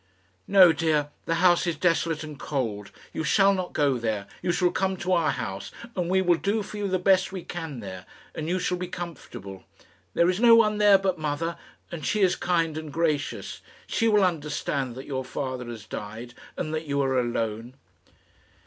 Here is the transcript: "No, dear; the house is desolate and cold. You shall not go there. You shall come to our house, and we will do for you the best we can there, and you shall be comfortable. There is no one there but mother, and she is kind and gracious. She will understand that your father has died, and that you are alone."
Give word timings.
"No, 0.47 0.73
dear; 0.73 1.09
the 1.25 1.35
house 1.35 1.67
is 1.67 1.75
desolate 1.77 2.23
and 2.23 2.39
cold. 2.39 2.89
You 3.13 3.23
shall 3.23 3.53
not 3.53 3.71
go 3.71 3.99
there. 3.99 4.25
You 4.41 4.51
shall 4.51 4.71
come 4.71 4.97
to 4.97 5.11
our 5.13 5.29
house, 5.29 5.69
and 5.95 6.09
we 6.09 6.23
will 6.23 6.39
do 6.39 6.63
for 6.63 6.77
you 6.77 6.87
the 6.87 6.97
best 6.97 7.31
we 7.31 7.43
can 7.43 7.81
there, 7.81 8.07
and 8.33 8.49
you 8.49 8.57
shall 8.57 8.79
be 8.79 8.87
comfortable. 8.87 9.63
There 10.15 10.27
is 10.27 10.39
no 10.39 10.55
one 10.55 10.79
there 10.79 10.97
but 10.97 11.19
mother, 11.19 11.55
and 11.91 12.03
she 12.03 12.21
is 12.23 12.35
kind 12.35 12.79
and 12.79 12.91
gracious. 12.91 13.61
She 13.85 14.07
will 14.07 14.23
understand 14.23 14.95
that 14.95 15.05
your 15.05 15.23
father 15.23 15.65
has 15.65 15.85
died, 15.85 16.33
and 16.57 16.73
that 16.73 16.87
you 16.87 16.99
are 17.03 17.19
alone." 17.19 17.75